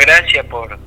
[0.00, 0.78] Gracias por,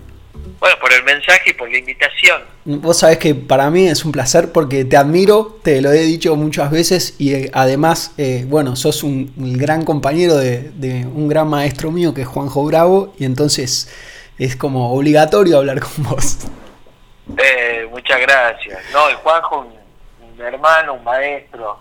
[0.60, 2.42] bueno, por el mensaje y por la invitación.
[2.66, 6.36] Vos sabés que para mí es un placer porque te admiro, te lo he dicho
[6.36, 10.72] muchas veces y eh, además, eh, bueno, sos un, gran compañero de,
[11.14, 13.92] un gran maestro mío que es Juanjo Bravo y entonces
[14.38, 16.40] es como obligatorio hablar con vos.
[17.38, 18.80] Eh, muchas gracias.
[18.92, 21.80] No, el Juanjo, un, un hermano, un maestro,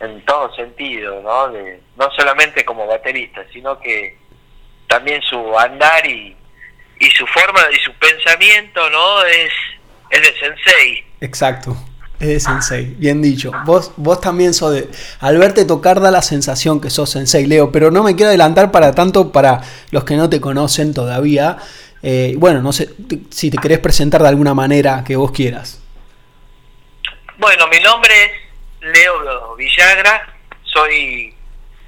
[0.00, 1.48] en todo sentido, ¿no?
[1.48, 4.18] De, no solamente como baterista, sino que
[4.88, 6.36] también su andar y,
[7.00, 9.24] y su forma y su pensamiento, ¿no?
[9.24, 9.52] Es,
[10.10, 11.04] es de sensei.
[11.20, 11.76] Exacto.
[12.18, 13.52] Es de sensei, bien dicho.
[13.64, 14.88] Vos, vos también sos de.
[15.20, 18.70] Al verte tocar da la sensación que sos sensei, Leo, pero no me quiero adelantar
[18.70, 21.58] para tanto para los que no te conocen todavía.
[22.02, 22.90] Eh, bueno, no sé
[23.30, 25.82] si te querés presentar de alguna manera que vos quieras.
[27.38, 28.32] Bueno, mi nombre es
[28.80, 31.34] Leo Villagra, soy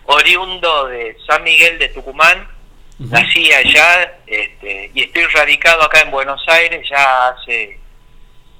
[0.06, 2.49] oriundo de San Miguel de Tucumán,
[2.98, 7.78] Nací allá este, y estoy radicado acá en Buenos Aires ya hace,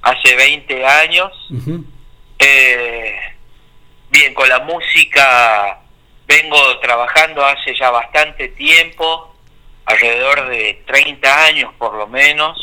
[0.01, 1.31] hace 20 años.
[2.39, 3.19] Eh,
[4.09, 5.79] bien, con la música
[6.25, 9.35] vengo trabajando hace ya bastante tiempo,
[9.83, 12.57] alrededor de 30 años por lo menos,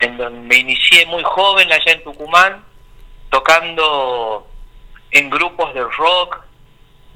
[0.00, 2.64] en donde me inicié muy joven allá en Tucumán,
[3.28, 4.48] tocando
[5.10, 6.40] en grupos de rock,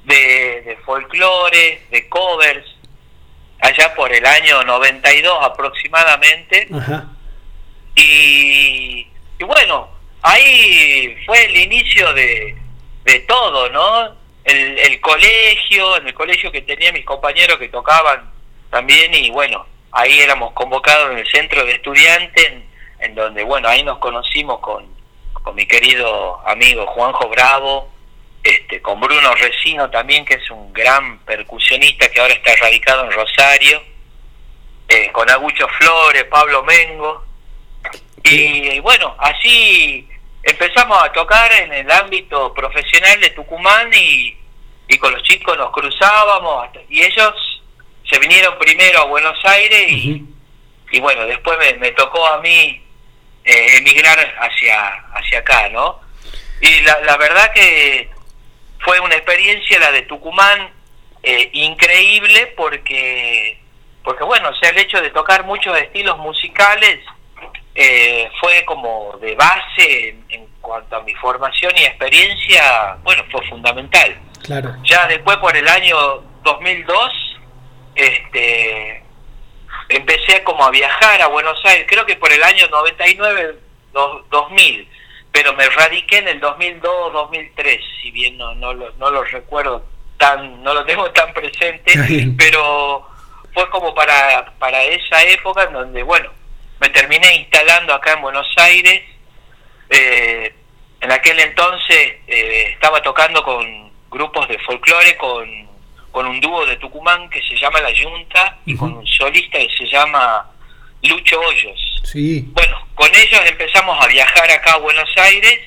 [0.03, 2.76] de, de folclore, de covers,
[3.59, 6.67] allá por el año 92 aproximadamente.
[7.95, 9.07] Y,
[9.39, 9.89] y, bueno,
[10.21, 12.55] ahí fue el inicio de,
[13.03, 14.15] de todo, ¿no?
[14.43, 18.31] El, el, colegio, en el colegio que tenía mis compañeros que tocaban
[18.69, 22.65] también y bueno, ahí éramos convocados en el centro de estudiantes, en,
[22.99, 24.85] en donde bueno, ahí nos conocimos con,
[25.33, 27.89] con mi querido amigo Juanjo Bravo,
[28.47, 33.11] este, con Bruno Resino también, que es un gran percusionista que ahora está radicado en
[33.11, 33.83] Rosario,
[34.87, 37.25] eh, con Agucho Flores, Pablo Mengo,
[38.23, 40.07] y, bueno, así
[40.43, 44.37] empezamos a tocar en el ámbito profesional de Tucumán y,
[44.97, 47.61] con los chicos nos cruzábamos y ellos
[48.09, 50.23] se vinieron primero a Buenos Aires y,
[50.91, 52.81] y bueno, después me, tocó a mí
[53.43, 55.99] eh, emigrar hacia, hacia acá, ¿no?
[56.61, 58.09] Y la, la verdad que
[58.79, 60.69] fue una experiencia la de Tucumán
[61.23, 63.59] eh, increíble porque
[64.03, 66.99] porque bueno o sea el hecho de tocar muchos estilos musicales
[67.75, 74.19] eh, fue como de base en, cuanto a mi formación y experiencia bueno fue fundamental.
[74.43, 74.75] Claro.
[74.83, 77.39] Ya después por el año 2002
[77.95, 79.03] este
[79.89, 83.59] empecé como a viajar a Buenos Aires creo que por el año 99
[84.29, 84.89] 2000
[85.37, 89.85] pero me radiqué en el 2002, 2003, si bien no, no, lo, no lo recuerdo
[90.17, 91.93] tan, no lo tengo tan presente,
[92.35, 93.07] pero
[93.53, 96.31] fue como para, para esa época en donde, bueno,
[96.79, 99.03] me terminé instalando acá en Buenos Aires.
[99.91, 100.55] Eh,
[101.01, 105.47] en aquel entonces eh, estaba tocando con grupos de folclore, con,
[106.11, 109.69] con un dúo de Tucumán que se llama La Junta y con un solista que
[109.77, 110.49] se llama
[111.03, 112.01] Lucho Hoyos.
[112.05, 112.43] Sí.
[112.53, 115.59] Bueno, con ellos empezamos a viajar acá a Buenos Aires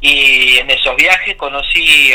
[0.00, 2.12] y en esos viajes conocí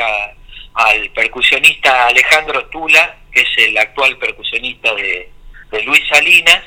[0.73, 5.29] al percusionista Alejandro Tula, que es el actual percusionista de,
[5.85, 6.61] Luis Salinas,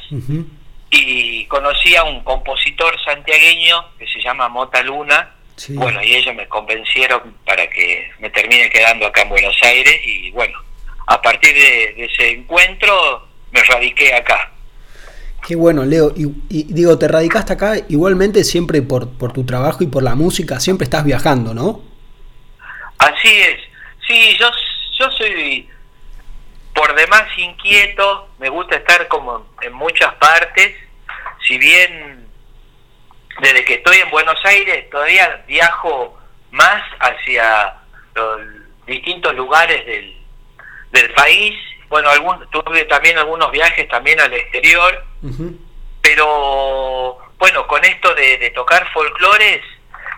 [0.91, 5.35] y conocí a un compositor santiagueño que se llama Mota Luna.
[5.69, 10.31] Bueno, y ellos me convencieron para que me termine quedando acá en Buenos Aires y
[10.31, 10.59] bueno,
[11.07, 14.51] a partir de, ese encuentro me radiqué acá.
[15.47, 16.13] Qué bueno, Leo.
[16.17, 20.59] Y, digo, te radicaste acá igualmente siempre por, por tu trabajo y por la música,
[20.59, 21.83] siempre estás viajando, ¿no?
[22.99, 23.57] Así es.
[24.09, 24.51] Sí, yo,
[24.99, 25.69] yo soy
[26.75, 30.75] por demás inquieto, me gusta estar como en muchas partes,
[31.47, 32.27] si bien
[33.41, 36.19] desde que estoy en Buenos Aires todavía viajo
[36.51, 37.75] más hacia
[38.17, 38.41] los
[38.87, 40.17] distintos lugares del,
[40.91, 41.55] del país.
[41.89, 42.11] Bueno,
[42.51, 45.05] tuve también algunos viajes también al exterior,
[46.03, 49.63] pero bueno, con esto de, tocar folclores,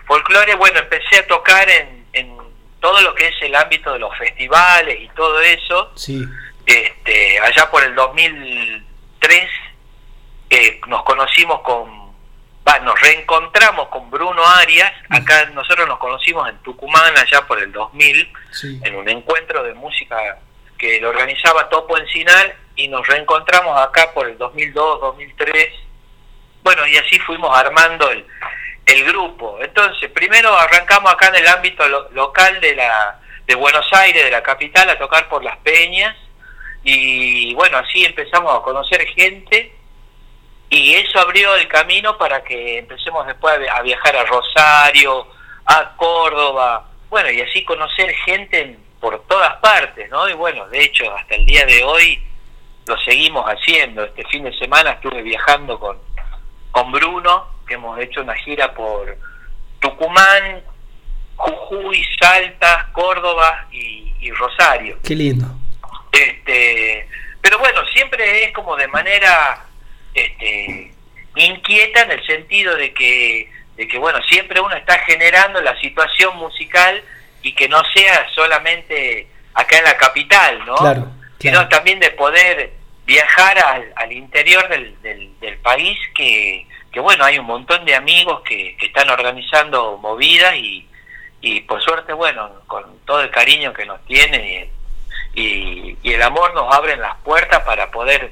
[0.05, 2.37] folclore, bueno, empecé a tocar en, en
[2.79, 5.91] todo lo que es el ámbito de los festivales y todo eso.
[5.95, 6.23] Sí.
[6.65, 9.49] Este, allá por el 2003
[10.49, 11.99] eh, nos conocimos con
[12.83, 18.31] nos reencontramos con Bruno Arias, acá nosotros nos conocimos en Tucumán allá por el 2000,
[18.83, 20.37] en un encuentro de música
[20.77, 25.67] que lo organizaba Topo Encinal y nos reencontramos acá por el 2002, 2003.
[26.63, 28.25] Bueno, y así fuimos armando el,
[28.85, 29.57] el grupo.
[29.61, 34.43] Entonces, primero arrancamos acá en el ámbito local de la de Buenos Aires, de la
[34.43, 36.15] capital, a tocar por las peñas
[36.83, 39.75] y bueno, así empezamos a conocer gente
[40.69, 45.27] y eso abrió el camino para que empecemos después a viajar a Rosario,
[45.65, 50.29] a Córdoba, bueno, y así conocer gente por todas partes, ¿no?
[50.29, 52.21] Y bueno, de hecho, hasta el día de hoy
[52.89, 54.03] lo seguimos haciendo.
[54.03, 55.97] Este fin de semana estuve viajando con,
[56.71, 59.15] con Bruno, que hemos hecho una gira por
[59.79, 60.63] Tucumán,
[61.35, 64.97] Jujuy, Salta, Córdoba y, y Rosario.
[65.03, 65.45] Qué lindo.
[66.11, 67.07] Este,
[67.39, 69.63] pero bueno, siempre es como de manera
[70.15, 70.91] este,
[71.35, 76.35] inquieta en el sentido de que, de que, bueno, siempre uno está generando la situación
[76.37, 77.03] musical
[77.43, 80.75] y que no sea solamente acá en la capital, ¿no?
[80.75, 82.78] Claro, Sino también de poder
[83.09, 86.67] viajar al, al interior del, del, país, que,
[87.01, 92.83] bueno, hay un montón de amigos que, están organizando movidas y, por suerte, bueno, con
[93.05, 94.69] todo el cariño que nos tienen
[95.33, 98.31] y, y, el amor nos abren las puertas para poder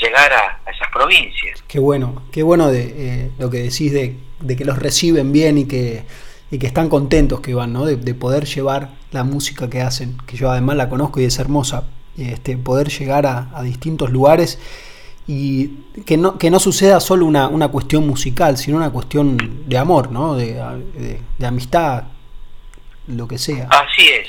[0.00, 1.60] llegar a, esas provincias.
[1.66, 4.16] Qué bueno, qué bueno de eh, lo que decís de,
[4.56, 6.04] que los reciben bien y que,
[6.52, 7.86] y que están contentos que van, ¿no?
[7.86, 11.88] De, poder llevar la música que hacen, que yo además la conozco y es hermosa,
[12.18, 14.58] este, poder llegar a, distintos lugares
[15.26, 15.68] y
[16.04, 20.10] que no, que no suceda solo una, una cuestión musical, sino una cuestión de amor,
[20.10, 20.34] ¿no?
[20.34, 20.54] De,
[21.38, 22.04] de, amistad,
[23.06, 23.68] lo que sea.
[23.70, 24.28] Así es,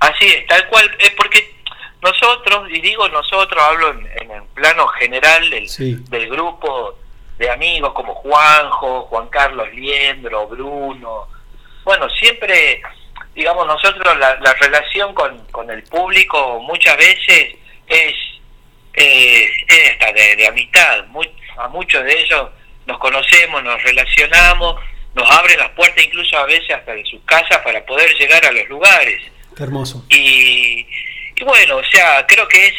[0.00, 1.56] así es, tal cual, es porque
[2.02, 5.68] nosotros, y digo nosotros, hablo en, el plano general del,
[6.10, 6.96] del grupo
[7.38, 11.28] de amigos como Juanjo, Juan Carlos Liendro, Bruno.
[11.84, 12.82] Bueno, siempre,
[13.36, 17.54] digamos, nosotros la, la relación con, con, el público muchas veces
[17.86, 18.14] es,
[18.94, 21.04] eh, esta, de, amistad.
[21.58, 22.48] a muchos de ellos
[22.86, 24.82] nos conocemos, nos relacionamos,
[25.14, 28.52] nos abren las puertas incluso a veces hasta de sus casas para poder llegar a
[28.52, 29.22] los lugares.
[29.54, 30.02] Qué hermoso.
[30.08, 30.86] Y,
[31.36, 32.74] y bueno, o sea, creo que es,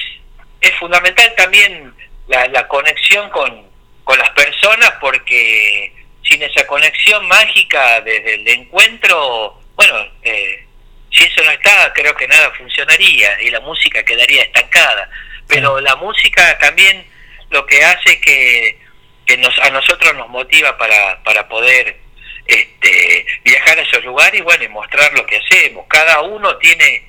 [0.62, 1.94] es fundamental también
[2.28, 3.64] la, la conexión con,
[4.04, 5.94] con las personas porque
[6.24, 10.66] sin esa conexión mágica desde el encuentro, bueno, eh,
[11.12, 15.10] si eso no está, creo que nada funcionaría y la música quedaría estancada.
[15.48, 17.06] Pero la música también
[17.50, 18.78] lo que hace que,
[19.26, 21.98] que nos, a nosotros nos motiva para, para poder
[22.46, 25.86] este, viajar a esos lugares y bueno, y mostrar lo que hacemos.
[25.88, 27.08] Cada uno tiene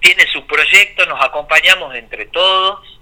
[0.00, 3.00] tiene su proyecto, nos acompañamos entre todos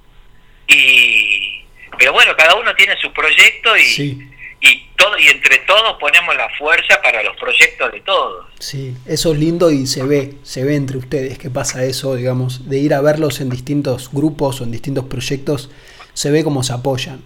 [0.67, 1.63] y
[1.99, 6.49] pero bueno, cada uno tiene su proyecto y, y todo y entre todos ponemos la
[6.59, 8.47] fuerza para los proyectos de todos.
[8.59, 12.69] Sí, eso es lindo y se ve, se ve entre ustedes que pasa eso, digamos,
[12.69, 15.71] de ir a verlos en distintos grupos o en distintos proyectos,
[16.15, 17.23] se ve cómo se apoyan.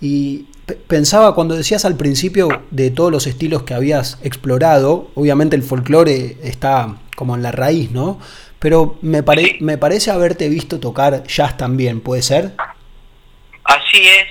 [0.00, 0.46] Y
[0.86, 6.36] pensaba cuando decías al principio de todos los estilos que habías explorado, obviamente el folclore
[6.42, 8.18] está como en la raíz, ¿no?
[8.58, 9.22] Pero me,
[9.60, 12.52] me parece haberte visto tocar jazz también, ¿puede ser?
[13.64, 14.26] Así es.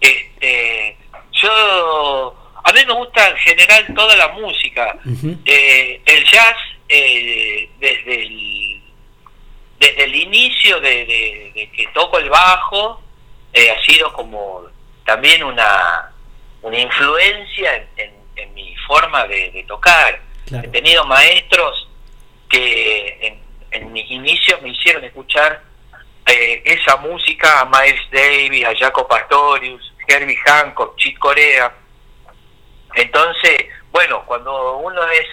[0.00, 0.96] Este,
[1.42, 2.34] yo,
[2.64, 4.98] a mí me gusta en general toda la música.
[5.44, 6.56] Eh, el jazz,
[6.88, 8.82] eh, desde, el,
[9.78, 13.02] desde el inicio de, que toco el bajo,
[13.52, 14.62] eh, ha sido como
[15.04, 16.12] también una,
[16.62, 18.22] una influencia en,
[18.54, 20.20] mi forma de, tocar.
[20.50, 21.88] He tenido maestros
[22.48, 25.62] que en, en mis inicios me hicieron escuchar
[26.26, 31.72] eh, esa música a Miles Davis, a Jaco Pastorius, Herbie Hancock, Chick Corea.
[32.94, 35.26] Entonces, bueno, cuando uno es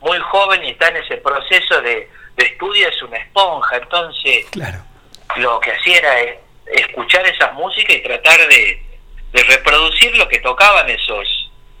[0.00, 4.78] muy joven y está en ese proceso de, estudio es una esponja, entonces claro.
[5.36, 8.82] lo que hacía era eh, escuchar esas músicas y tratar de,
[9.32, 11.26] de reproducir lo que tocaban esos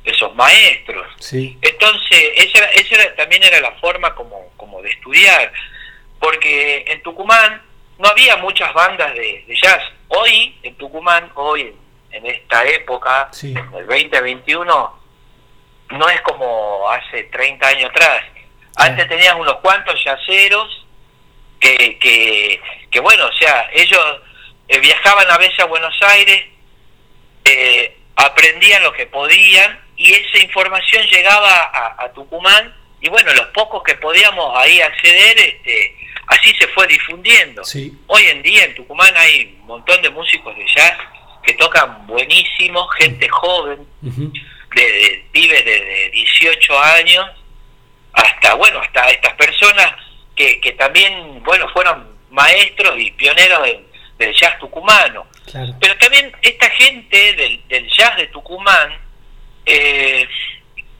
[0.04, 1.04] esos maestros.
[1.18, 1.58] Sí.
[1.62, 5.52] Entonces, esa, era- esa era- también era la forma como, como de estudiar,
[6.20, 7.60] porque en Tucumán
[7.98, 9.82] no había muchas bandas de, de jazz.
[10.08, 11.74] Hoy, en Tucumán, hoy, en,
[12.16, 13.52] en esta época, Sí.
[13.52, 15.00] en el 2021,
[15.90, 18.22] no es como hace 30 años atrás.
[18.76, 20.84] Antes tenías unos cuantos yaceros
[21.60, 24.00] que, que, que bueno, o sea, ellos
[24.68, 26.44] eh, viajaban a veces a Buenos Aires,
[27.44, 33.46] eh, aprendían lo que podían y esa información llegaba a, a Tucumán y bueno, los
[33.48, 35.96] pocos que podíamos ahí acceder, este,
[36.26, 37.64] así se fue difundiendo.
[37.64, 37.92] Sí.
[38.08, 40.98] Hoy en día en Tucumán hay un montón de músicos de jazz
[41.46, 44.32] que tocan buenísimo, gente joven, Ujú.
[44.74, 47.26] de, de pibes de, de 18 años
[48.12, 49.92] hasta bueno hasta estas personas
[50.34, 53.86] que, que también bueno fueron maestros y pioneros del,
[54.18, 55.72] del jazz tucumano Claro.
[55.80, 58.98] pero también esta gente del, del jazz de Tucumán
[59.64, 60.26] eh,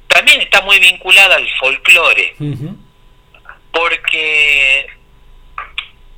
[0.06, 2.36] también está muy vinculada al folclore
[3.72, 4.86] porque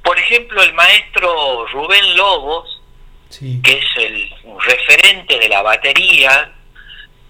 [0.03, 2.78] por ejemplo el maestro Rubén Lobos
[3.31, 3.61] Sí.
[3.63, 6.51] que es el un referente de la batería,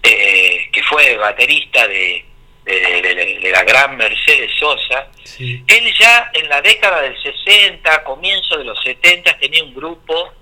[0.03, 2.25] eh, que fue baterista de,
[2.63, 5.63] de- de- de- de la gran Mercedes Sosa, Sí.
[5.67, 10.33] él ya en la década del 60, comienzo de los 70, tenía un grupo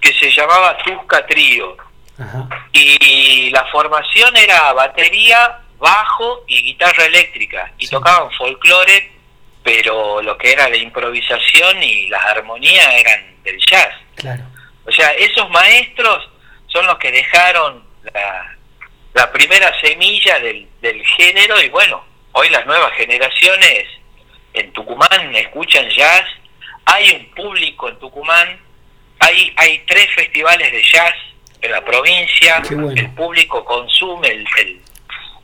[0.00, 1.76] que se llamaba Tusca Trío.
[2.18, 2.48] Ajá.
[2.72, 7.72] Y la formación era batería, bajo y guitarra eléctrica.
[7.78, 7.90] Y Sí.
[7.90, 9.10] tocaban folclore,
[9.64, 13.88] pero lo que era la improvisación y las armonías eran del jazz.
[14.14, 14.44] Claro.
[14.86, 16.28] O sea, esos maestros
[16.68, 18.56] son los que dejaron la,
[19.14, 23.86] la primera semilla del, del género y bueno, hoy las nuevas generaciones
[24.52, 26.24] en Tucumán escuchan jazz,
[26.84, 28.60] hay un público en Tucumán,
[29.20, 31.14] hay, hay tres festivales de jazz
[31.62, 32.90] en la provincia, bueno.
[32.90, 34.80] el público consume el, el,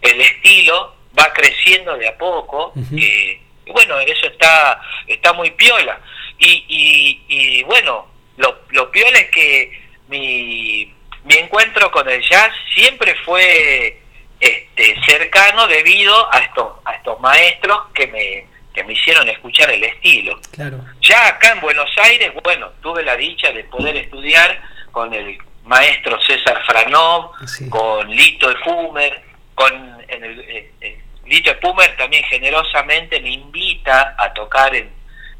[0.03, 5.99] el estilo, va creciendo de a poco, eh, y bueno, eso está, está muy piola.
[6.39, 8.07] Y, y, y bueno,
[8.41, 10.93] lo, lo piola es que mi,
[11.25, 14.01] mi encuentro con el jazz siempre fue
[14.41, 19.85] este, cercano debido a estos, a estos maestros que me, que me hicieron escuchar el
[19.85, 20.41] estilo.
[20.53, 20.79] Claro.
[21.03, 26.19] Ya acá en Buenos Aires, bueno, tuve la dicha de poder estudiar con el maestro
[26.23, 27.69] César Franov, Sí.
[27.69, 29.23] con Lito Epumer,
[29.55, 29.73] con
[30.09, 34.91] en el, eh, eh, Lito Epumer también generosamente me invita a tocar en,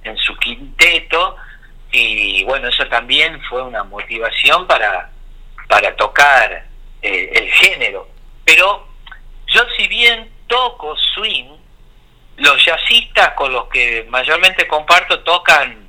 [0.05, 1.37] en su quinteto
[1.93, 5.11] y bueno, eso también fue una motivación para,
[5.69, 6.65] para tocar
[7.03, 8.09] eh, el género.
[8.45, 8.87] Pero
[9.49, 11.49] yo si bien toco swing,
[12.37, 15.89] los jazzistas con los que mayormente comparto tocan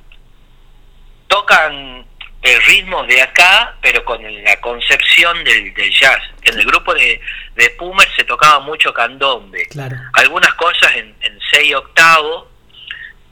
[1.28, 2.04] tocan
[2.42, 6.18] eh, ritmos de acá, pero con la concepción del, del jazz.
[6.42, 7.20] En el grupo de,
[7.54, 9.96] de Pumer se tocaba mucho candombe, Claro.
[10.14, 12.48] algunas cosas en, en seis octavos,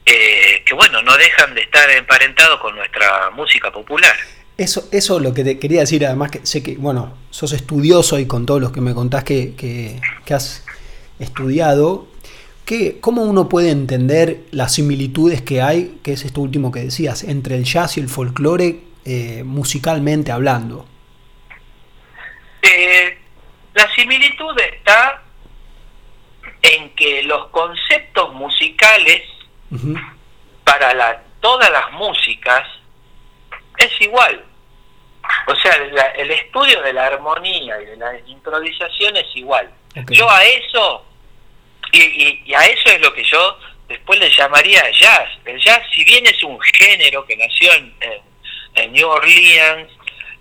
[0.05, 4.15] eh, que bueno, no dejan de estar emparentados con nuestra música popular.
[4.57, 8.27] Eso, eso lo que te quería decir, además que sé que, bueno, sos estudioso y
[8.27, 10.65] con todos los que me contás que, que, que has
[11.19, 12.07] estudiado,
[12.65, 17.23] ¿qué, ¿cómo uno puede entender las similitudes que hay, que es esto último que decías,
[17.23, 20.85] entre el jazz y el folclore eh, musicalmente hablando?
[22.61, 23.17] Eh,
[23.73, 25.23] la similitud está
[26.61, 29.23] en que los conceptos musicales
[30.63, 32.67] Para la, todas las músicas
[33.77, 34.43] es igual.
[35.47, 39.69] O sea, la- el estudio de la armonía y de la improvisación es igual.
[40.15, 41.05] Yo a eso,
[41.91, 45.29] y, y- y a eso es lo que yo después le llamaría jazz.
[45.45, 48.21] El jazz, si bien es un género que nació en, en-
[48.75, 49.89] en New Orleans,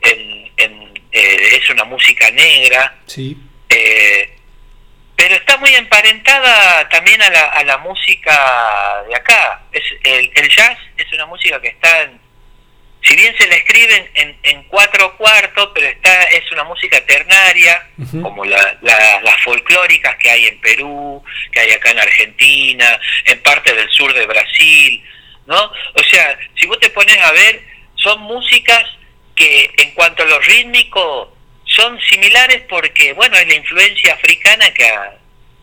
[0.02, 3.37] en- en, eh, es una música negra, Sí,
[3.68, 4.38] eh,
[5.20, 9.60] pero está muy emparentada también a la, a la música de acá.
[9.70, 12.18] Es, el, el jazz es una música que está en,
[13.02, 17.86] si bien se la escriben en, en cuatro cuartos, pero está es una música ternaria,
[18.22, 21.22] como la- la- las folclóricas que hay en Perú,
[21.52, 25.02] que hay acá en Argentina, en parte del sur de Brasil,
[25.46, 25.64] ¿no?
[25.94, 27.62] O sea, si vos te pones a ver,
[27.96, 28.84] son músicas
[29.36, 31.36] que en cuanto a lo rítmico
[31.80, 35.12] son similares porque, bueno, es la influencia africana que ha,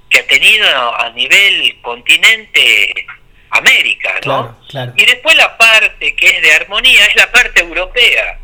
[0.10, 3.06] que ha tenido a nivel continente
[3.52, 4.20] América, ¿no?
[4.22, 8.40] claro, claro, Y después la parte que es de armonía es la parte europea.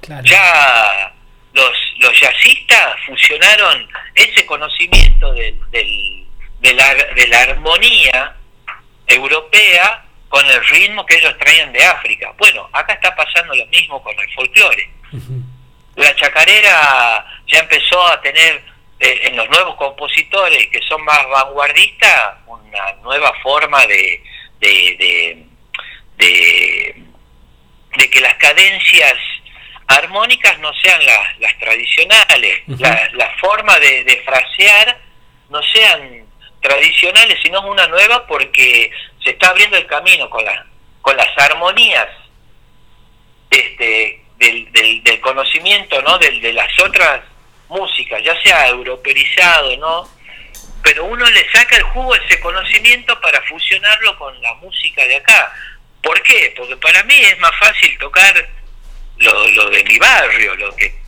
[0.00, 0.24] claro.
[0.24, 1.12] Ya
[1.52, 6.26] los, los jazzistas fusionaron ese conocimiento del, del-
[6.60, 8.36] de, la, de la armonía
[9.06, 12.32] europea con el ritmo que ellos traían de África.
[12.38, 14.90] Bueno, acá está pasando lo mismo con el folclore.
[16.00, 18.62] La chacarera ya empezó a tener
[18.98, 24.22] eh, en los nuevos compositores que son más vanguardistas una nueva forma de,
[24.60, 25.46] de,
[26.16, 29.14] de, que las cadencias
[29.86, 34.98] armónicas no sean las, las tradicionales, la, la, forma de, frasear
[35.50, 36.26] no sean
[36.60, 38.90] tradicionales, sino una nueva porque
[39.22, 40.64] se está abriendo el camino con, la,
[41.02, 42.08] con las armonías
[43.50, 46.18] este, del, del, conocimiento ¿no?
[46.18, 47.20] de, de las otras
[47.68, 50.08] músicas, ya sea europeizado, ¿no?
[50.82, 55.16] Pero uno le saca el jugo a ese conocimiento para fusionarlo con la música de
[55.16, 55.52] acá.
[56.02, 56.54] ¿Por qué?
[56.56, 58.48] Porque para mí es más fácil tocar
[59.18, 60.98] lo, lo de mi barrio, lo que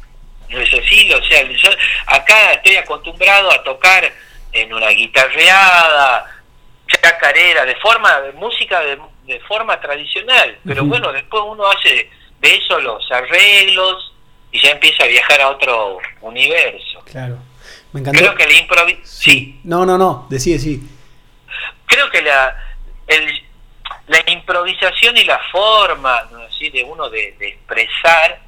[0.51, 1.71] no es así, o sea, yo
[2.07, 4.13] acá estoy acostumbrado a tocar
[4.53, 6.43] en una guitarreada,
[6.87, 8.99] chacarera, de forma, de música de,
[9.49, 12.11] forma tradicional, pero bueno, después uno hace
[12.43, 14.13] de eso los arreglos
[14.51, 17.03] y ya empieza a viajar a otro universo.
[17.07, 17.39] Claro.
[17.93, 18.19] Me encantó.
[18.19, 19.07] Creo que la improvisación...
[19.07, 19.61] Sí.
[19.65, 20.83] No, no, no, decide, sí.
[21.87, 22.55] Creo que la,
[23.07, 23.43] el,
[24.09, 28.41] la improvisación y la forma así de uno de, expresar,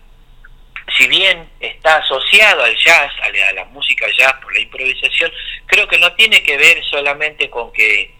[0.98, 5.30] si bien está asociado al jazz, a la, a la, música jazz por la improvisación,
[5.66, 8.12] creo que no tiene que ver solamente con que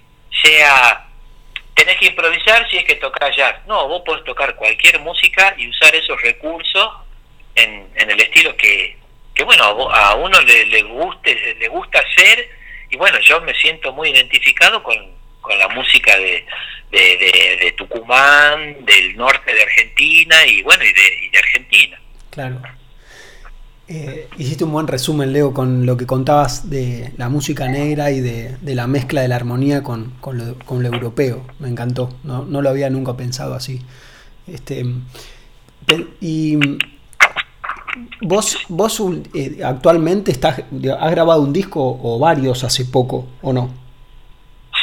[0.43, 1.09] sea
[1.75, 3.57] tenés que improvisar si es que tocas jazz.
[3.67, 6.91] No, vos podés tocar cualquier música y usar esos recursos
[7.55, 8.97] en, en el estilo que,
[9.35, 12.49] que bueno, a uno le, le, guste, le gusta hacer
[12.91, 14.97] y bueno, yo me siento muy identificado con,
[15.41, 16.47] con la música de,
[16.91, 22.01] de, de, Tucumán, del norte de Argentina y bueno, y de, y de Argentina.
[22.31, 22.63] Claro.
[23.87, 28.21] Eh, hiciste un buen resumen, Leo, con lo que contabas de la música negra y
[28.21, 31.45] de, la mezcla de la armonía con, con, lo, europeo.
[31.59, 33.83] Me encantó, no, no, lo había nunca pensado así.
[34.47, 34.87] Este,
[36.21, 36.59] y
[38.23, 39.03] vos, vos
[39.35, 43.71] eh, actualmente estás, has grabado un disco o varios hace poco, ¿o no?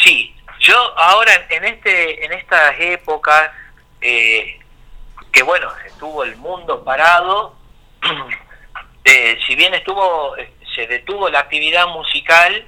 [0.04, 3.52] Sí, yo ahora en este en estas épocas
[4.00, 4.60] eh,
[5.32, 7.56] que bueno estuvo el mundo parado
[9.04, 12.66] Eh, si bien estuvo, eh, se detuvo la actividad musical,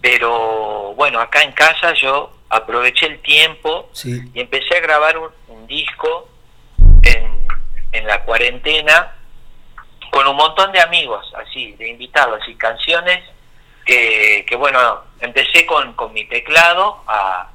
[0.00, 5.30] pero bueno, acá en casa yo aproveché el tiempo y empecé a grabar un,
[5.66, 6.28] disco
[7.02, 7.46] en,
[7.92, 9.14] en, la cuarentena
[10.10, 13.22] con un montón de amigos, así, de invitados y canciones
[13.86, 17.50] que, que bueno, empecé con, con mi teclado a,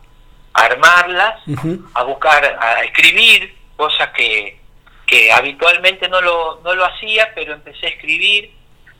[0.54, 1.41] armarlas,
[1.93, 4.58] a buscar, a escribir cosas que,
[5.06, 8.52] que habitualmente no lo, no lo hacía, pero empecé a escribir,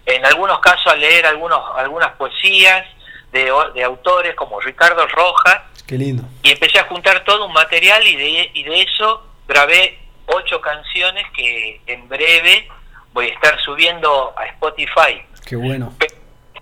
[0.06, 2.86] en algunos casos a leer algunos, algunas poesías
[3.32, 5.62] de, de autores como Ricardo Rojas.
[5.88, 6.24] Qué lindo.
[6.44, 11.26] Y empecé a juntar todo un material y de, y de eso grabé ocho canciones
[11.36, 12.68] que en breve
[13.14, 15.24] voy a estar subiendo a Spotify.
[15.46, 15.94] Qué bueno.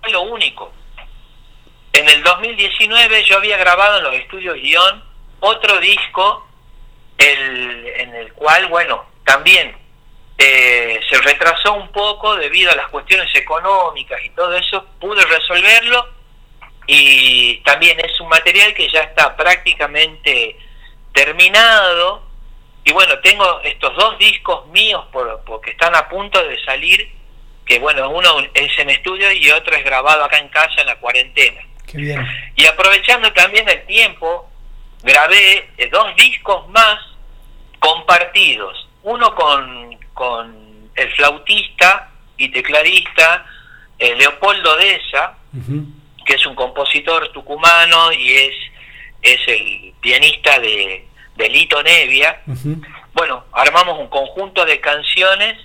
[0.00, 0.72] fue lo único.
[1.92, 5.02] En el 2019 yo había grabado en los estudios guion
[5.40, 6.46] otro disco
[7.18, 9.76] el, en el cual, bueno, también
[10.36, 16.08] eh, se retrasó un poco debido a las cuestiones económicas y todo eso, pude resolverlo
[16.86, 20.56] y también es un material que ya está prácticamente
[21.12, 22.24] terminado.
[22.84, 27.10] Y bueno, tengo estos dos discos míos por, porque están a punto de salir,
[27.64, 30.96] que bueno, uno es en estudio y otro es grabado acá en casa en la
[30.96, 31.62] cuarentena.
[32.56, 34.50] Y aprovechando también el tiempo,
[35.02, 36.98] grabé eh, dos discos más
[37.78, 43.46] compartidos uno con, con el flautista y tecladista
[43.98, 45.36] eh, Leopoldo Deza,
[46.26, 48.54] que es un compositor tucumano y es,
[49.22, 52.42] es el pianista de, de Lito Nevia.
[53.12, 55.58] Bueno, armamos un conjunto de canciones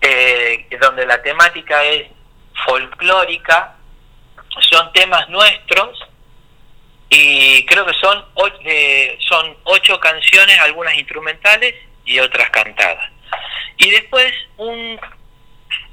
[0.00, 2.08] eh, donde la temática es
[2.66, 3.76] folclórica,
[4.70, 5.98] son temas nuestros
[7.10, 8.24] y creo que son,
[8.64, 11.74] eh, son ocho canciones, algunas instrumentales
[12.04, 13.10] y otras cantadas.
[13.78, 14.98] Y después un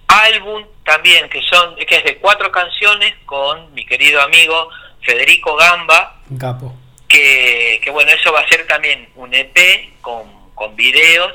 [0.07, 4.69] álbum también que son que es de cuatro canciones con mi querido amigo
[5.01, 6.21] Federico Gamba.
[6.39, 6.75] Capo.
[7.07, 9.57] Que, que bueno, eso va a ser también un EP
[10.01, 11.33] con, con videos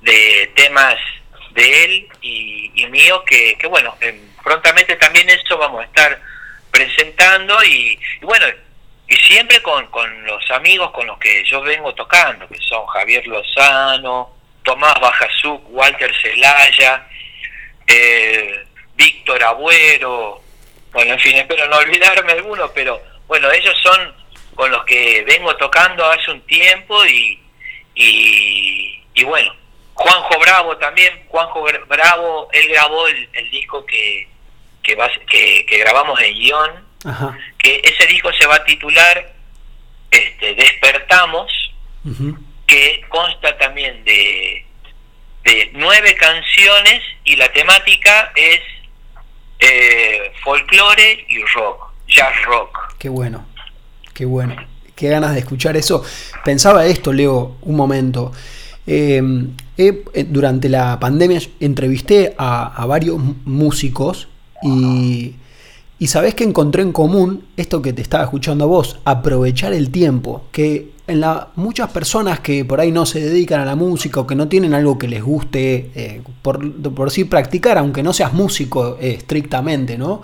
[0.00, 0.96] de temas
[1.52, 3.96] de él y, y mío que, que bueno,
[4.42, 6.20] prontamente también eso vamos a estar
[6.70, 8.46] presentando y, y bueno,
[9.12, 13.26] y siempre con, con los amigos con los que yo vengo tocando, que son Javier
[13.26, 14.30] Lozano,
[14.62, 17.06] Tomás Bajazuc, Walter Celaya,
[17.86, 20.40] eh, Víctor Abuero,
[20.92, 24.14] bueno, en fin, espero no olvidarme alguno, pero bueno, ellos son
[24.54, 27.38] con los que vengo tocando hace un tiempo y,
[27.94, 29.54] y, bueno,
[29.92, 34.26] Juanjo Bravo también, Juanjo Bravo, él grabó el, disco que,
[34.82, 36.91] que, que, grabamos en Guión,
[37.58, 39.32] que ese disco se va a titular
[40.10, 41.50] este, Despertamos,
[42.66, 44.64] que consta también de,
[45.44, 48.60] de nueve canciones y la temática es
[49.58, 52.96] eh, folclore y rock, jazz rock.
[52.98, 53.46] Qué bueno,
[54.12, 54.56] qué bueno.
[54.94, 56.04] Qué ganas de escuchar eso.
[56.44, 58.32] Pensaba esto, Leo, un momento.
[58.86, 64.28] Em, eh, durante la pandemia entrevisté a, varios músicos
[64.62, 65.34] y,
[66.02, 69.90] y sabés que encontré en común esto que te estaba escuchando a vos, aprovechar el
[69.90, 74.18] tiempo, que en la, muchas personas que por ahí no se dedican a la música
[74.18, 78.12] o que no tienen algo que les guste eh, por, por sí practicar, aunque no
[78.12, 80.22] seas músico eh, estrictamente, ¿no?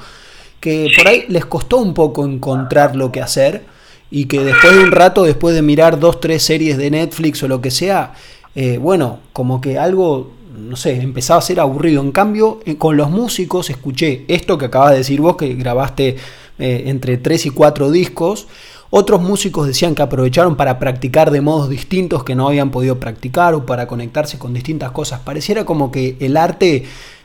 [0.58, 3.62] Que por ahí les costó un poco encontrar lo que hacer
[4.10, 7.46] y que después de un rato, después de mirar dos, tres series de Netflix o
[7.46, 8.14] lo que sea,
[8.56, 12.02] eh, bueno, como que algo, no sé, empezaba a ser aburrido.
[12.02, 16.16] En cambio, con los músicos escuché esto que acabas de decir vos, que grabaste
[16.58, 18.48] entre tres y cuatro discos,
[18.90, 23.54] otros músicos decían que aprovecharon para practicar de modos distintos que no habían podido practicar
[23.54, 25.20] o para conectarse con distintas cosas.
[25.20, 26.84] Pareciera como que el arte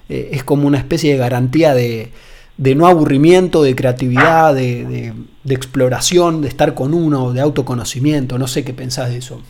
[0.09, 2.11] eh, es como una especie de garantía de,
[2.57, 5.13] no aburrimiento, de creatividad, de,
[5.47, 8.37] exploración, de estar con uno, de autoconocimiento.
[8.37, 9.41] No sé qué pensás de eso.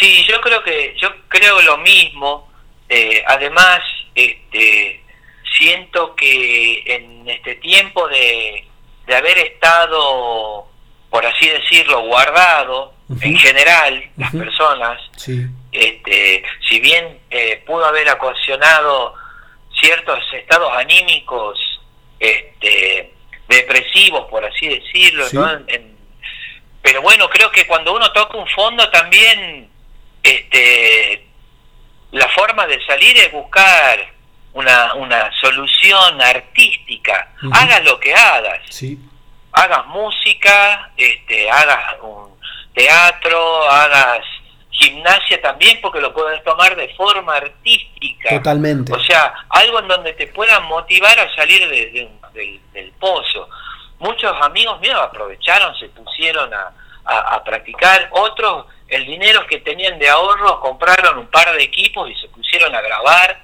[0.00, 2.50] Sí, yo creo que yo creo lo mismo.
[2.88, 3.80] Eh, además,
[4.14, 5.04] este,
[5.56, 8.66] siento que en este tiempo de,
[9.06, 10.70] de haber estado
[11.10, 15.00] por así decirlo, guardado en general las personas,
[15.72, 19.14] este, si bien eh, pudo haber ocasionado
[19.80, 21.58] ciertos estados anímicos
[22.20, 23.12] este,
[23.48, 25.26] depresivos, por así decirlo,
[26.80, 29.68] pero bueno, creo que cuando uno toca un fondo también
[30.22, 31.26] este,
[32.12, 33.98] la forma de salir es buscar
[34.52, 38.60] una, una solución artística, hagas lo que hagas.
[38.68, 38.98] Sí
[39.52, 42.38] hagas música, este, hagas un
[42.74, 44.24] teatro, hagas
[44.70, 48.30] gimnasia también, porque lo puedes tomar de forma artística.
[48.30, 48.92] Totalmente.
[48.92, 53.48] O sea, algo en donde te puedan motivar a salir del, pozo.
[53.98, 56.72] Muchos amigos míos aprovecharon, se pusieron a,
[57.04, 62.14] a, practicar, otros el dinero que tenían de ahorro compraron un par de equipos y
[62.16, 63.40] se pusieron a grabar,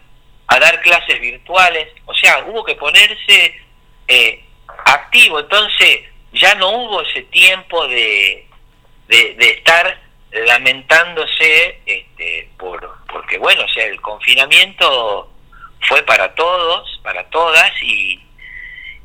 [0.48, 1.88] a dar clases virtuales.
[2.04, 3.54] O sea, hubo que ponerse
[4.08, 4.44] eh,
[4.84, 6.00] activo, entonces
[6.32, 8.46] ya no hubo ese tiempo de,
[9.08, 10.00] de, estar
[10.32, 15.30] lamentándose este, por porque bueno o sea el confinamiento
[15.88, 18.20] fue para todos para todas y,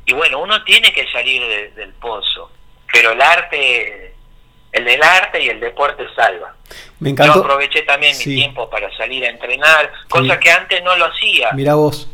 [0.04, 2.50] y bueno uno tiene que salir del pozo
[2.92, 4.11] pero el arte
[4.72, 6.54] el del arte y el deporte salva
[6.98, 7.34] me encantó.
[7.34, 11.50] yo aproveché también mi tiempo para salir a entrenar cosa que antes no lo hacía
[11.52, 12.08] mira vos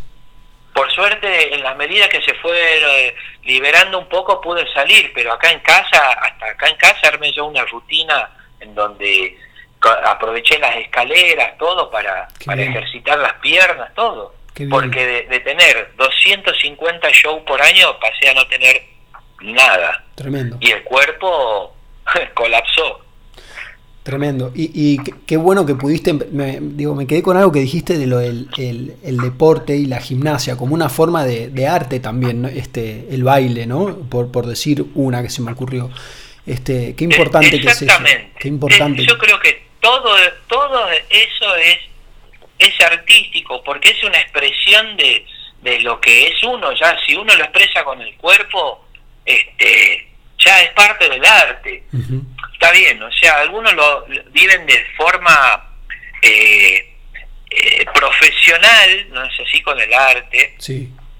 [0.78, 5.32] por suerte, en las medidas que se fue eh, liberando un poco, pude salir, pero
[5.32, 9.36] acá en casa, hasta acá en casa armé yo una rutina en donde
[9.80, 14.36] aproveché las escaleras, todo para, para ejercitar las piernas, todo.
[14.70, 18.80] Porque de, de, tener 250 shows por año pasé a no tener
[19.40, 20.04] nada.
[20.14, 20.58] Tremendo.
[20.60, 21.74] Y el cuerpo
[22.34, 23.00] colapsó.
[24.02, 24.52] Tremendo.
[24.54, 28.18] Y, qué bueno que pudiste, me, digo, me quedé con algo que dijiste de lo
[28.18, 33.66] del el, deporte y la gimnasia, como una forma de, arte también, este, el baile,
[33.66, 33.98] ¿no?
[34.08, 35.90] Por, por decir una que se me ocurrió.
[36.46, 38.02] Este, qué importante que es eso.
[38.38, 39.04] Qué importante.
[39.04, 40.16] Yo creo que todo,
[40.46, 41.78] todo eso es,
[42.58, 45.26] es artístico, porque es una expresión de,
[45.60, 48.86] de lo que es uno, ya si uno lo expresa con el cuerpo,
[49.26, 50.07] este,
[50.38, 51.84] ya es parte del arte.
[52.52, 55.78] Está bien, o sea, algunos lo, viven de forma
[56.22, 56.96] eh,
[57.50, 60.56] eh, profesional, no es así con el arte,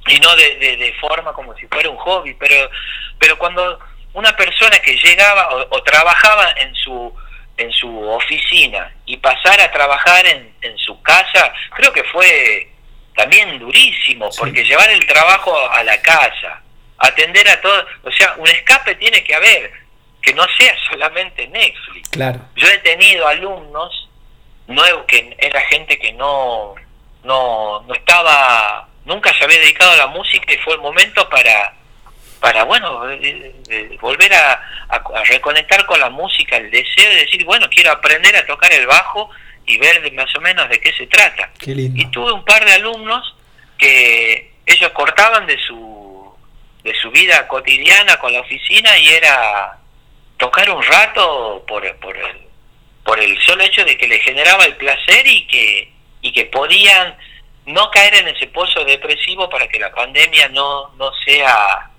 [0.06, 2.70] y no de, de, forma como si fuera un hobby, pero,
[3.18, 3.78] pero cuando
[4.14, 7.14] una persona que llegaba o, trabajaba en su
[7.56, 12.70] en su oficina y pasar a trabajar en, en su casa, creo que fue
[13.16, 16.62] también durísimo, porque llevar el trabajo a la casa,
[16.98, 19.72] atender a todo, o sea, un escape tiene que haber,
[20.20, 22.08] que no sea solamente Netflix.
[22.10, 22.40] Claro.
[22.56, 24.08] Yo he tenido alumnos
[24.66, 26.74] nuevos que era gente que no,
[27.24, 31.74] no, no estaba, nunca se había dedicado a la música y fue el momento para,
[32.40, 33.00] para bueno,
[34.00, 34.62] volver a,
[35.26, 39.30] reconectar con la música, el deseo de decir, bueno, quiero aprender a tocar el bajo
[39.66, 41.50] y ver más o menos de qué se trata.
[41.60, 43.34] Y tuve un par de alumnos
[43.76, 45.87] que ellos cortaban de su
[46.88, 49.78] de su vida cotidiana con la oficina y era
[50.38, 52.38] tocar un rato por, por, el,
[53.04, 57.14] por el solo hecho de que le generaba el placer y que, y que podían
[57.66, 61.90] no caer en ese pozo depresivo para que la pandemia no, no sea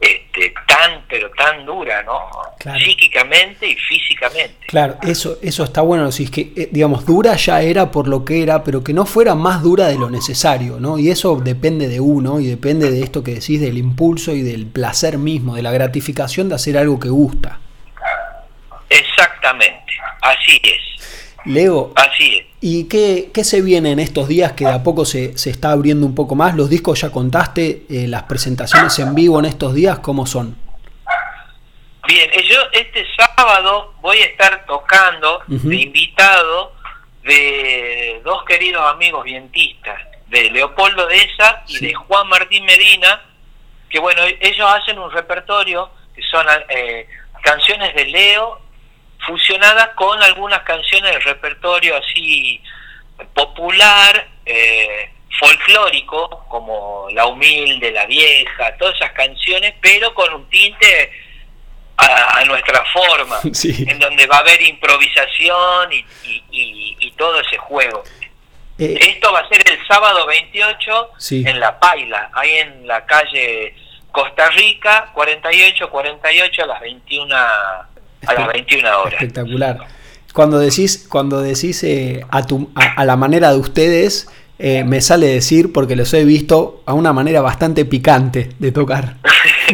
[0.00, 2.30] este, tan, pero tan dura, ¿no?
[2.78, 4.66] Psíquicamente y físicamente.
[4.66, 8.24] Claro, eso, eso está bueno, si es que, eh, digamos, dura ya era por lo
[8.24, 10.98] que era, pero que no fuera más dura de lo necesario, ¿no?
[10.98, 14.66] Y eso depende de uno y depende de esto que decís, del impulso y del
[14.66, 17.60] placer mismo, de la gratificación de hacer algo que gusta.
[18.88, 20.99] Exactamente, así es.
[21.44, 22.46] Leo, así es.
[22.62, 26.04] ¿Y qué, se viene en estos días que de a poco se, se está abriendo
[26.04, 26.54] un poco más?
[26.54, 30.58] Los discos ya contaste, eh, las presentaciones en vivo en estos días, ¿cómo son?
[32.06, 36.74] Bien, eh, yo este sábado voy a estar tocando de invitado
[37.22, 39.98] de dos queridos amigos vientistas,
[40.28, 43.22] de Leopoldo Deza y de Juan Martín Medina,
[43.88, 47.06] que bueno, ellos hacen un repertorio que son eh,
[47.42, 48.60] canciones de Leo
[49.26, 52.60] fusionadas con algunas canciones del repertorio así
[53.34, 61.12] popular, eh, folclórico, como La Humilde, La Vieja, todas esas canciones, pero con un tinte
[61.96, 68.02] a, nuestra forma, en donde va a haber improvisación y, todo ese juego.
[68.78, 71.10] Eh, Esto va a ser el sábado 28
[71.46, 73.74] en La Paila, ahí en la calle
[74.10, 77.36] Costa Rica, 48, 48 a las 21
[78.26, 79.14] a las 21 horas.
[79.14, 79.78] Espectacular.
[80.32, 84.28] Cuando decís, cuando decís eh, a, tu, a, la manera de ustedes,
[84.58, 89.16] eh, me sale decir, porque los he visto, a una manera bastante picante de tocar.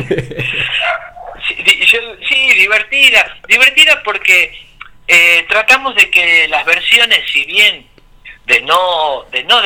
[2.28, 3.38] sí, divertida.
[3.46, 4.52] Divertida porque
[5.06, 7.86] eh, tratamos de que las versiones, si bien
[8.46, 9.60] de no, de no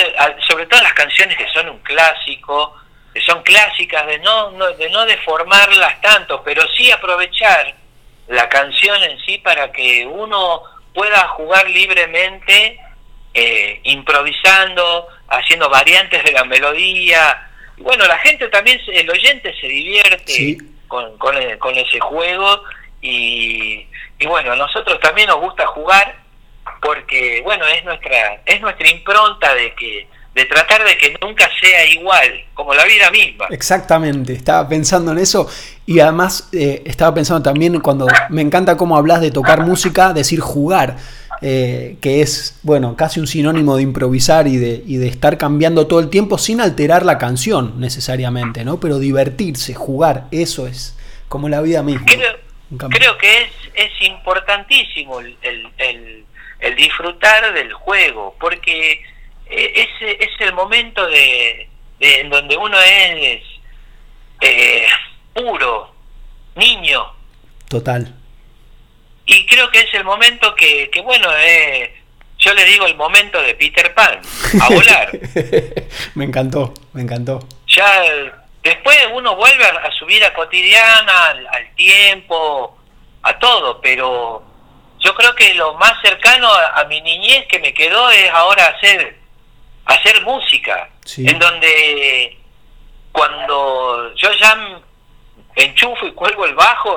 [0.49, 2.77] sobre todo las canciones que son un clásico,
[3.13, 7.75] que son clásicas, de no, no, de no deformarlas tanto, pero sí aprovechar
[8.31, 10.63] la canción en sí para que uno
[10.95, 12.79] pueda jugar libremente,
[13.35, 17.51] eh, improvisando, haciendo variantes de la melodía.
[17.79, 21.37] Bueno, la gente también, el oyente se divierte con, con,
[21.77, 22.63] ese juego
[23.01, 23.87] y,
[24.19, 26.17] y bueno, a nosotros también nos gusta jugar
[26.81, 31.85] porque bueno, es nuestra, es nuestra impronta de que de tratar de que nunca sea
[31.87, 33.47] igual, como la vida misma.
[33.51, 35.51] Exactamente, estaba pensando en eso
[35.91, 40.39] y además eh, estaba pensando también cuando me encanta cómo hablas de tocar música, decir
[40.39, 40.99] jugar,
[41.43, 45.89] eh, que es, bueno, casi un sinónimo de improvisar y de, y de estar cambiando
[45.89, 48.79] todo el tiempo sin alterar la canción necesariamente, ¿no?
[48.79, 50.97] Pero divertirse, jugar, eso es
[51.29, 52.07] como la vida misma.
[52.07, 56.25] Creo, que es, es importantísimo el, el,
[56.61, 59.03] el disfrutar del juego, porque
[59.47, 63.43] eh, es, es el momento de, en donde uno es
[64.41, 64.87] eh,
[65.35, 65.95] puro,
[66.55, 67.13] niño.
[67.69, 68.15] Total.
[69.27, 71.95] Y creo que es el momento que, que bueno, eh,
[72.39, 74.21] yo le digo el momento de Peter Pan,
[74.61, 75.11] a volar.
[76.15, 77.47] me encantó, me encantó.
[77.69, 78.03] Ya
[78.63, 82.77] después uno vuelve a, su vida cotidiana, al, tiempo,
[83.23, 84.43] a todo, pero
[84.99, 88.67] yo creo que lo más cercano a, a, mi niñez que me quedó es ahora
[88.67, 89.21] hacer
[89.91, 92.37] hacer música, en donde
[93.13, 94.81] cuando yo ya
[95.55, 96.97] enchufo y cuelgo el bajo,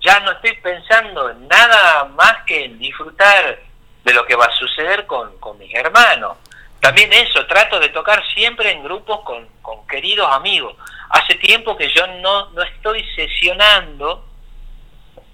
[0.00, 3.58] ya no estoy pensando en nada más que en disfrutar
[4.04, 6.36] de lo que va a suceder con, mis hermanos.
[6.80, 9.48] También eso, trato de tocar siempre en grupos con,
[9.88, 10.76] queridos amigos.
[11.10, 14.24] Hace tiempo que yo no, no estoy sesionando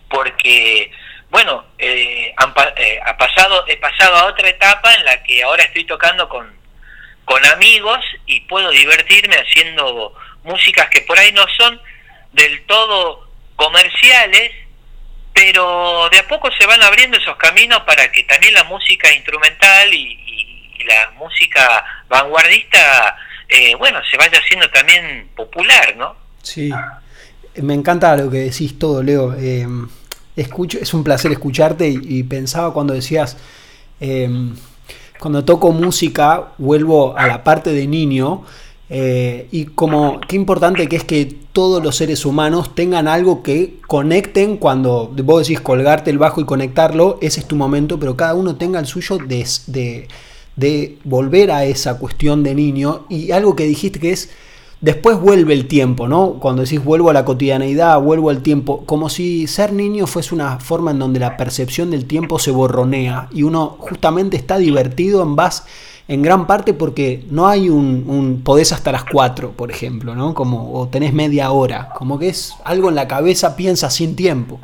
[0.08, 0.90] porque,
[1.30, 2.34] bueno, eh,
[2.76, 6.50] eh, ha pasado, he pasado a otra etapa en la que ahora estoy tocando con,
[7.24, 10.14] con amigos y puedo divertirme haciendo
[10.44, 11.80] músicas que por ahí no son
[12.34, 14.52] del todo comerciales,
[15.32, 19.92] pero de a poco se van abriendo esos caminos para que también la música instrumental
[19.92, 20.20] y,
[20.84, 23.16] la música vanguardista,
[23.48, 26.14] eh, bueno, se vaya haciendo también popular, ¿no?
[26.42, 26.70] Sí,
[27.62, 29.34] me encanta lo que decís todo, Leo.
[29.38, 29.66] Eh,
[30.36, 33.38] escucho, es un placer escucharte y, pensaba cuando decías...
[33.98, 34.28] Eh,
[35.18, 38.44] cuando toco música vuelvo a la parte de niño
[38.90, 43.80] eh, y como qué importante que es que todos los seres humanos tengan algo que
[43.86, 48.34] conecten cuando vos decís colgarte el bajo y conectarlo, ese es tu momento, pero cada
[48.34, 50.08] uno tenga el suyo de, de,
[50.56, 54.30] de volver a esa cuestión de niño y algo que dijiste que es
[54.84, 56.34] Después vuelve el tiempo, ¿no?
[56.34, 60.60] Cuando decís vuelvo a la cotidianeidad, vuelvo al tiempo, como si ser niño fuese una
[60.60, 65.36] forma en donde la percepción del tiempo se borronea y uno justamente está divertido en
[65.36, 65.62] base,
[66.06, 70.34] en gran parte porque no hay un, podés hasta las 4, por ejemplo, ¿no?
[70.34, 74.60] Como, o tenés media hora, como que es algo en la cabeza, piensa sin tiempo.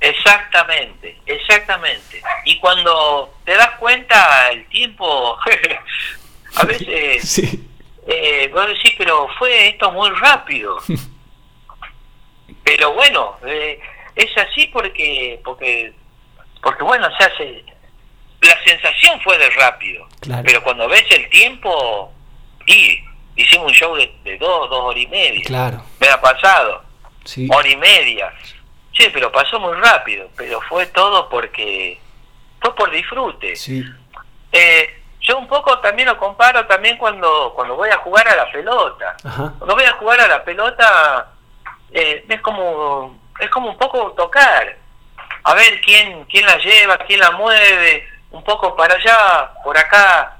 [0.00, 2.22] Exactamente, exactamente.
[2.44, 5.36] Y cuando te das cuenta, el tiempo,
[6.56, 7.68] a veces, Sí.
[8.06, 10.78] eh, vos decís, pero fue esto muy rápido.
[12.64, 13.80] pero bueno, eh,
[14.14, 15.92] es así porque, porque,
[16.62, 17.64] porque bueno, se hace,
[18.40, 20.06] la sensación fue de rápido.
[20.20, 20.42] Claro.
[20.44, 22.12] Pero cuando ves el tiempo,
[22.66, 23.02] y
[23.36, 25.42] hicimos un show de, de dos, dos horas y media.
[25.44, 25.82] Claro.
[26.00, 26.82] Me ha pasado
[27.24, 27.48] Sí.
[27.52, 28.32] hora y media.
[28.96, 31.98] Sí, pero pasó muy rápido, pero fue todo porque
[32.60, 33.56] fue por disfrute.
[33.56, 33.84] Sí.
[34.52, 38.50] Eh, yo un poco también lo comparo también cuando cuando voy a jugar a la
[38.52, 39.16] pelota.
[39.24, 39.52] Ajá.
[39.58, 41.32] Cuando voy a jugar a la pelota
[41.92, 44.76] eh, es como es como un poco tocar,
[45.42, 50.36] a ver quién quién la lleva, quién la mueve, un poco para allá, por acá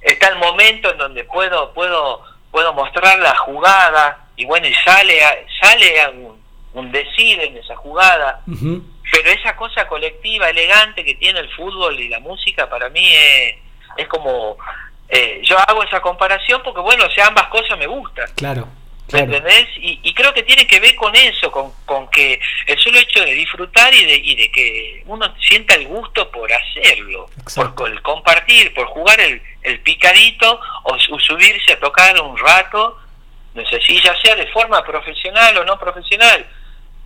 [0.00, 5.22] está el momento en donde puedo puedo puedo mostrar la jugada y bueno y sale
[5.24, 6.42] a- sale a un,
[6.74, 8.40] un decir en esa jugada.
[9.10, 13.56] Pero esa cosa colectiva, elegante que tiene el fútbol y la música para mí es,
[13.96, 14.56] es como,
[15.08, 18.68] eh, yo hago esa comparación porque bueno, o sea, ambas cosas me gustan, Claro.
[19.12, 19.24] ¿Me Claro.
[19.36, 19.68] entendés?
[19.78, 23.20] Y, y creo que tiene que ver con eso, con, con que el solo hecho
[23.20, 27.74] de disfrutar y de, y de que uno sienta el gusto por hacerlo, Exacto.
[27.74, 32.98] por, el compartir, por jugar el, el picadito o, su- subirse a tocar un rato,
[33.54, 36.46] no sé si ya sea de forma profesional o no profesional.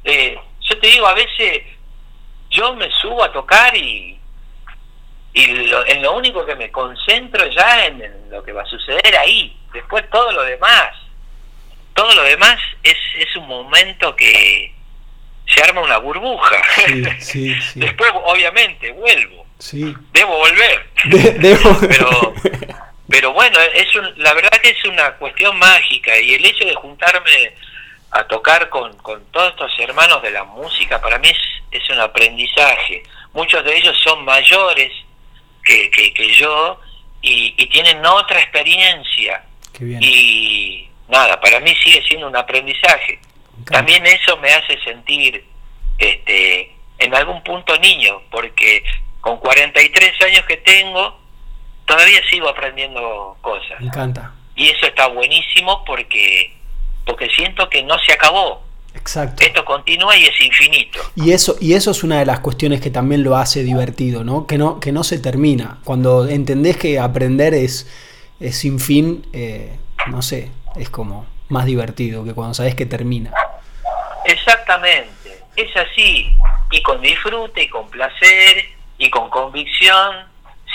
[0.05, 0.37] Eh,
[0.69, 1.63] yo te digo, a veces
[2.51, 4.19] yo me subo a tocar y,
[5.35, 8.67] y lo- en lo único que me concentro ya en, en lo que va a
[8.67, 9.57] suceder ahí.
[9.73, 10.91] Después todo lo demás,
[11.95, 14.73] todo lo demás es, es un momento que
[15.47, 16.57] se arma una burbuja.
[16.87, 17.81] Sí, sí, sí.
[17.81, 19.95] Después, obviamente, vuelvo, Sí.
[20.13, 20.87] debo volver.
[21.05, 22.35] De- debo- pero
[23.09, 26.75] pero bueno es un- la verdad que es una cuestión mágica y el hecho de
[26.75, 27.53] juntarme
[28.11, 31.39] a tocar con, con todos estos hermanos de la música para mí es,
[31.83, 33.03] es un aprendizaje
[33.35, 34.91] muchos de ellos son mayores
[35.63, 36.81] que, que, que yo
[37.21, 39.45] y, y tienen otra experiencia
[39.77, 40.01] Qué bien.
[40.03, 43.21] y nada para mí sigue siendo un aprendizaje
[43.71, 45.45] también eso me hace sentir
[45.99, 48.83] este en algún punto niño porque
[49.21, 51.19] con 43 años que tengo
[51.85, 54.33] todavía sigo aprendiendo cosas Me encanta.
[54.57, 56.53] y eso está buenísimo porque
[57.05, 58.63] porque siento que no se acabó
[58.95, 59.43] Exacto.
[59.45, 62.91] esto continúa y es infinito Y eso, y eso es una de las cuestiones que
[62.91, 64.47] también lo hace divertido, ¿no?
[64.47, 65.79] Que no, que no se termina.
[65.83, 67.89] Cuando entendés que aprender es,
[68.39, 73.33] es sin fin, eh, no sé, es como más divertido que cuando sabés que termina.
[74.25, 76.35] exactamente es así
[76.71, 78.65] y con disfrute y con placer
[78.99, 80.27] y con convicción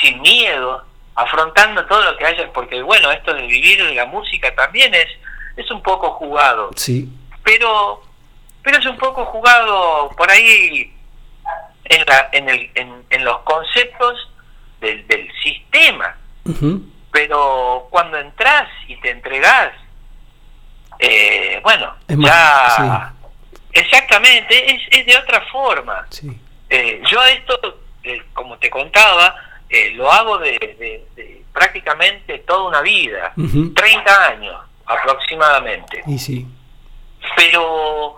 [0.01, 4.53] sin miedo afrontando todo lo que haya porque bueno esto de vivir de la música
[4.53, 5.07] también es
[5.55, 6.69] es un poco jugado.
[6.75, 7.10] Sí,
[7.43, 8.03] pero
[8.62, 10.93] pero es un poco jugado por ahí
[11.86, 14.29] en, la, en, el, en, en los conceptos
[14.81, 16.15] del, del sistema.
[17.12, 19.71] Pero cuando entras y te entregás
[20.99, 22.29] eh, bueno Es más,
[22.77, 23.13] ya
[23.71, 26.05] exactamente es, es de otra forma.
[26.10, 26.29] Sí,
[26.69, 29.36] eh, yo esto eh, como te contaba
[29.69, 33.73] eh, lo hago de, de- de prácticamente toda una vida Ujú.
[33.73, 34.55] 30 años
[34.86, 36.03] aproximadamente.
[36.07, 36.45] Y sí,
[37.36, 38.17] pero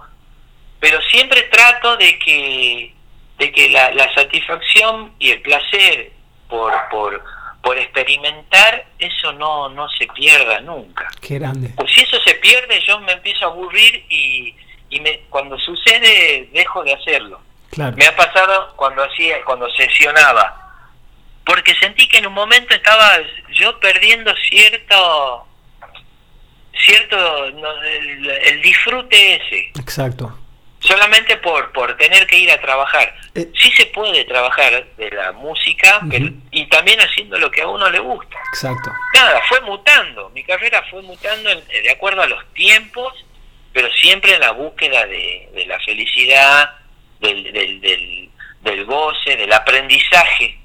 [0.80, 2.94] pero siempre trato de que
[3.38, 6.12] de que la, la satisfacción y el placer
[6.48, 7.24] por por
[7.62, 11.72] por experimentar eso no no se pierda nunca qué grande.
[11.76, 14.56] pues si eso se pierde yo me empiezo a aburrir y,
[14.90, 17.42] y me, cuando sucede dejo de hacerlo
[17.72, 20.72] Claro, me ha pasado cuando hacía cuando sesionaba
[21.46, 23.20] porque sentí que en un momento estaba
[23.54, 25.46] yo perdiendo cierto
[26.86, 30.39] cierto no, el, el disfrute ese exacto.
[30.80, 33.50] Solamente por por tener que ir a trabajar Eh.
[33.62, 37.90] sí se puede trabajar de la música pero, y también haciendo lo que a uno
[37.90, 38.92] le gusta Exacto.
[39.14, 43.14] nada fue mutando mi carrera fue mutando en- de acuerdo a los tiempos
[43.74, 46.72] pero siempre en la búsqueda de, de la felicidad
[47.20, 48.30] del, del, del,
[48.62, 50.56] del goce del aprendizaje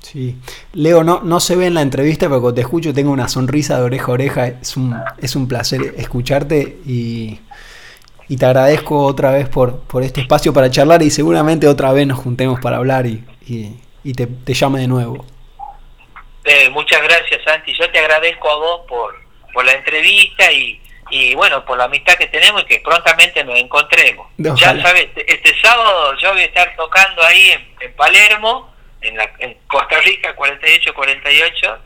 [0.00, 0.36] Sí.
[0.72, 3.76] Leo, no, no se ve en la entrevista, pero cuando te escucho tengo una sonrisa
[3.78, 4.46] de oreja a oreja.
[4.48, 7.38] Es un, es un placer escucharte y,
[8.32, 12.06] y te agradezco otra vez por, por este espacio para charlar y seguramente otra vez
[12.06, 15.24] nos juntemos para hablar y, y, y te, te llame de nuevo.
[16.44, 19.14] Eh, muchas gracias Santi yo te agradezco a vos por,
[19.52, 20.80] por la entrevista y,
[21.10, 24.56] y bueno por la amistad que tenemos y que prontamente nos encontremos Ojalá.
[24.56, 28.72] ya sabes este- este sábado yo voy a estar tocando ahí en, en Palermo
[29.02, 31.76] en, la, en Costa Rica 48-48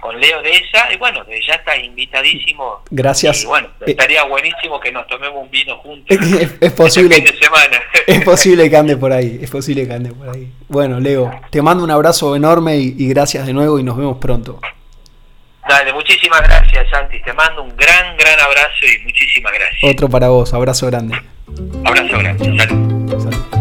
[0.00, 2.82] con Leo de esa, y bueno, ya está invitadísimo.
[2.90, 3.42] Gracias.
[3.42, 6.16] Y bueno, Eh, estaría buenísimo que nos tomemos un vino juntos.
[6.16, 7.82] Es, es posible, Este fin de semana.
[8.06, 10.52] es posible que ande por ahí, es posible que ande por ahí.
[10.68, 14.18] Bueno, Leo, te mando un abrazo enorme y, y gracias de nuevo y nos vemos
[14.18, 14.60] pronto.
[15.68, 17.20] Dale, muchísimas gracias, Santi.
[17.22, 19.92] Te mando un gran, gran abrazo y muchísimas gracias.
[19.92, 21.16] Otro para vos, abrazo grande.
[21.84, 22.44] Abrazo grande.
[22.58, 23.22] Salud.
[23.22, 23.53] Salud.